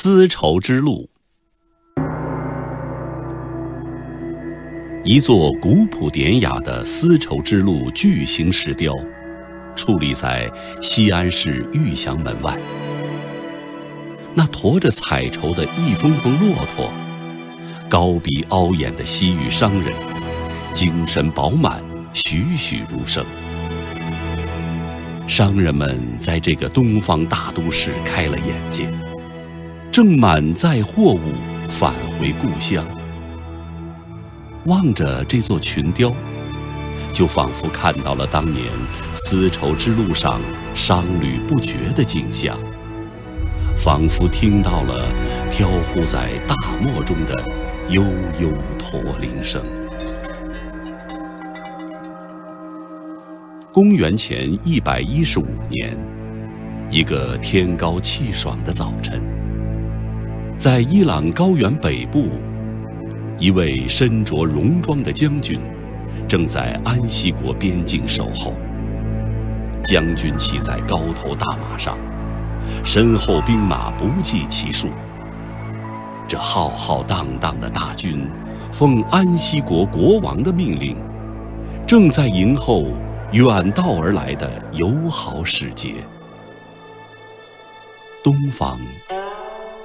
[0.00, 1.10] 丝绸之路，
[5.02, 8.94] 一座古朴典雅的丝绸之路巨型石雕，
[9.74, 10.48] 矗立在
[10.80, 12.56] 西安市玉祥门外。
[14.34, 16.92] 那驮着彩绸的一峰峰骆驼，
[17.88, 19.92] 高鼻凹眼的西域商人，
[20.72, 23.26] 精神饱满，栩栩如生。
[25.26, 28.88] 商人们在这个东方大都市开了眼界，
[30.00, 31.18] 正满载货物
[31.68, 32.86] 返回故乡。
[34.66, 36.14] 望着这座群雕，
[37.12, 38.62] 就仿佛看到了当年
[39.16, 40.40] 丝绸之路上
[40.72, 42.56] 商旅不绝的景象，
[43.76, 45.04] 仿佛听到了
[45.50, 47.34] 飘忽在大漠中的
[47.88, 48.00] 悠
[48.40, 49.60] 悠驼铃声。
[53.72, 55.98] 公元前一百一十五年，
[56.88, 59.20] 一个天高气爽的早晨，
[60.58, 62.30] 在伊朗高原北部，
[63.38, 65.60] 一位身着戎装的将军
[66.26, 68.52] 正在安息国边境守候。
[69.84, 71.96] 将军骑在高头大马上，
[72.84, 74.88] 身后兵马不计其数。
[76.26, 78.28] 这浩浩荡荡的大军，
[78.72, 80.96] 奉安息国国王的命令，
[81.86, 82.88] 正在迎候。
[83.32, 85.96] 远道而来的友好使节，
[88.24, 88.80] 东方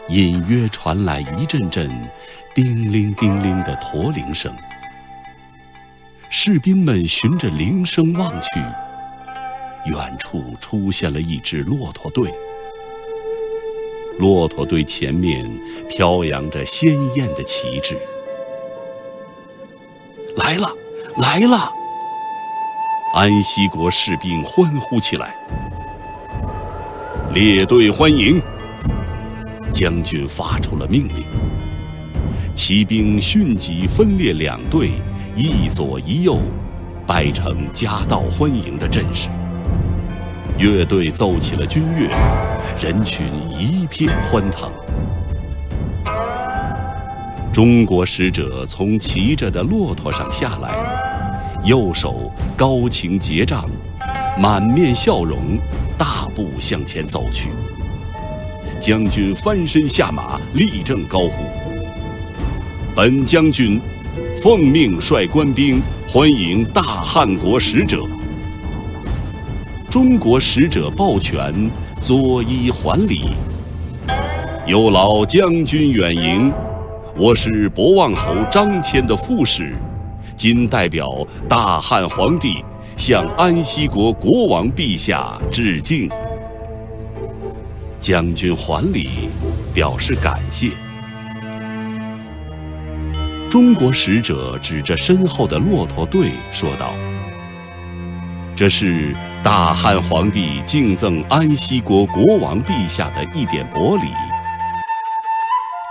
[0.10, 1.90] 隐约传来一阵阵
[2.54, 4.54] 叮铃叮铃的驼铃声。
[6.30, 8.60] 士兵们循着铃声望去，
[9.86, 12.34] 远处出现了一支骆驼队。
[14.20, 15.50] 骆驼队前面
[15.90, 17.98] 飘扬着鲜艳的旗帜。
[20.36, 20.72] 来了，
[21.18, 21.72] 来了！
[23.14, 25.36] 安息国士兵欢呼起来，
[27.32, 28.42] 列队欢迎！
[29.84, 31.26] 将军发出了命令，
[32.56, 34.94] 骑兵迅即分列两队，
[35.36, 36.40] 一左一右，
[37.06, 39.28] 摆成夹道欢迎的阵势。
[40.58, 42.08] 乐队奏起了军乐，
[42.82, 43.28] 人群
[43.60, 44.72] 一片欢腾。
[47.52, 50.72] 中国使者从骑着的骆驼上下来。
[51.66, 53.70] 右手高擎结杖，
[54.40, 55.60] 满面笑容，
[55.98, 57.50] 大步向前走去。
[58.84, 61.46] 将军翻身下马，立正高呼
[62.94, 63.80] ：“本将军
[64.42, 68.04] 奉命率官兵欢迎大汉国使者。”
[69.90, 71.72] 中国使者抱拳，
[72.02, 73.30] 作揖还礼
[74.68, 76.52] ：“有劳将军远迎，
[77.16, 79.74] 我是博望侯张骞的副使。”
[80.36, 82.62] 今代表大汉皇帝
[82.98, 86.10] 向安息国国王陛下致敬。
[88.04, 89.30] 将军还礼，
[89.74, 90.72] 表示感谢。
[93.50, 96.94] 中国使者指着身后的骆驼队说道
[98.58, 104.04] ：“这是大汉皇帝敬赠安息国国王陛下的一点薄礼。”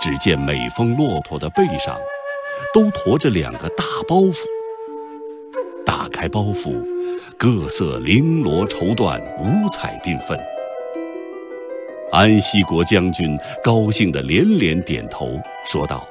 [0.03, 1.97] 只见每峰骆驼的背上。
[2.73, 4.37] 都驮着两个大包袱。
[5.85, 6.73] 打开包袱，
[7.37, 10.39] 各色绫罗绸缎，五彩缤纷。
[12.13, 16.07] 安息国将军高兴地连连点头，说道：“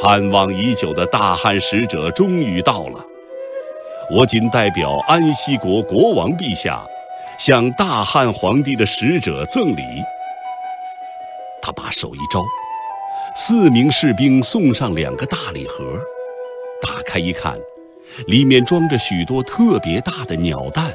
[0.00, 3.04] 盼望已久的大汉使者终于到了，
[4.12, 6.86] 我谨代表安息国国王陛下，
[7.36, 9.82] 向大汉皇帝的使者赠礼。”
[11.60, 12.40] 他把手一招。
[13.34, 15.98] 四名士兵送上两个大礼盒，
[16.80, 17.58] 打开一看，
[18.26, 20.92] 里面装着许多特别大的鸟蛋，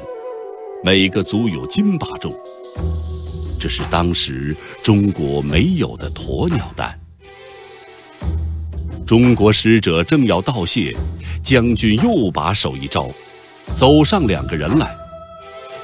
[0.82, 2.32] 每个足有斤把重。
[3.58, 6.98] 这是当时中国没有的鸵鸟蛋。
[9.06, 10.94] 中国使者正要道谢，
[11.42, 13.10] 将军又把手一招，
[13.74, 14.94] 走上两个人来，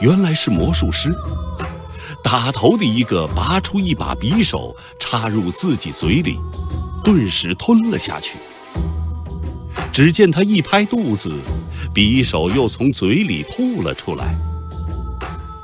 [0.00, 1.12] 原来是魔术师。
[2.22, 6.38] 打头的一个拔出一把匕首，插入自己嘴里，
[7.02, 8.36] 顿时吞了下去。
[9.92, 11.32] 只见他一拍肚子，
[11.94, 14.34] 匕首又从嘴里吐了出来。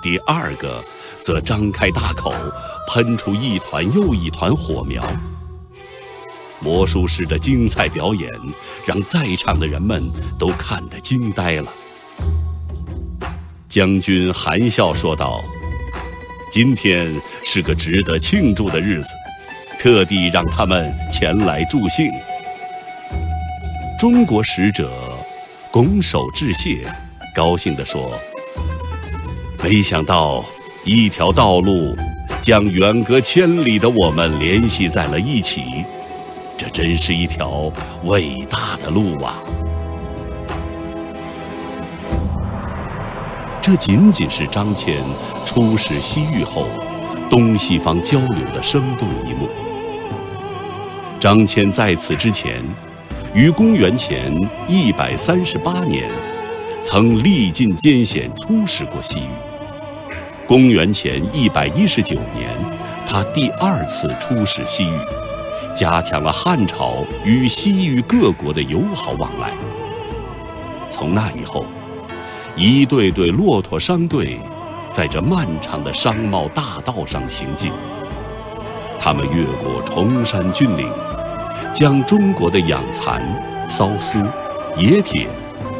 [0.02, 0.82] 第二个
[1.22, 2.32] 则张开大口，
[2.88, 5.02] 喷出一团又一团火苗。
[6.60, 8.30] 魔术师的精彩表演，
[8.84, 11.72] 让在场的人们都看得惊呆了。
[13.68, 15.42] 将军含笑说道。
[16.52, 17.14] 今天
[17.44, 19.08] 是个值得庆祝的日子，
[19.78, 22.10] 特地让他们前来助兴。
[24.00, 24.90] 中国使者
[25.70, 26.84] 拱手致谢，
[27.36, 28.18] 高兴地说
[29.62, 30.44] ：“没想到
[30.84, 31.94] 一条道路
[32.40, 35.84] 将远隔千里的我们联系在了一起。
[36.56, 37.70] 这真是一条
[38.04, 39.36] 伟大的路啊！
[43.60, 44.94] 这仅仅是张骞
[45.44, 46.66] 出使西域后
[47.28, 49.48] 东西方交流的生动一幕。
[51.18, 52.62] 张骞在此之前，
[53.34, 54.34] 于公元前
[54.66, 56.10] 一百三十八年，
[56.82, 59.49] 曾历尽艰险出使过西域。
[60.50, 62.50] 公元前一百一十九年，
[63.06, 64.98] 他第二次出使西域。
[65.76, 69.52] 加强了汉朝与西域各国的友好往来。
[70.88, 71.64] 从那以后，
[72.56, 74.40] 一队队骆驼商队
[74.90, 77.70] 在这漫长的商贸大道上行进。
[78.98, 80.92] 他们越过崇山峻岭，
[81.72, 83.22] 将中国的养蚕、
[83.68, 84.20] 缫丝、
[84.78, 85.28] 冶铁、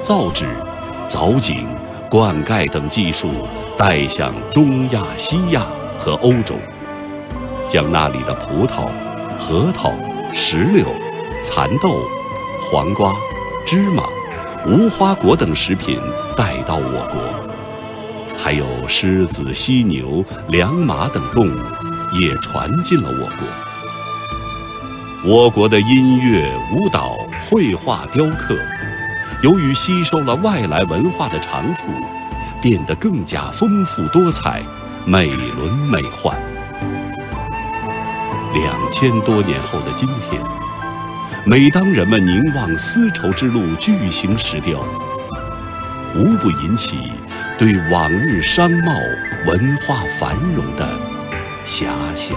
[0.00, 0.46] 造纸、
[1.08, 1.66] 凿井、
[2.10, 3.30] 灌溉等技术
[3.78, 5.64] 带向中亚、西亚
[5.96, 6.56] 和欧洲，
[7.68, 8.88] 将那里的葡萄。
[9.38, 9.94] 核桃、
[10.34, 10.84] 石榴、
[11.40, 12.02] 蚕豆、
[12.68, 13.14] 黄瓜、
[13.64, 14.02] 芝麻、
[14.66, 16.00] 无花果等食品
[16.36, 17.22] 带到我国，
[18.36, 21.58] 还有狮子、犀牛、良马等动物
[22.20, 23.30] 也传进了我
[25.22, 25.32] 国。
[25.32, 27.16] 我国的音乐、舞蹈、
[27.48, 28.54] 绘画、雕刻，
[29.42, 31.82] 由于吸收了外来文化的长处，
[32.60, 34.62] 变得更加丰富多彩、
[35.06, 36.34] 美轮美奂。
[38.52, 40.42] 两千多年后的今天，
[41.46, 44.84] 每当人们凝望丝绸之路巨型石雕，
[46.14, 47.10] 无不引起
[47.58, 48.92] 对往日商贸
[49.46, 50.86] 文化繁荣的
[51.66, 52.36] 遐想。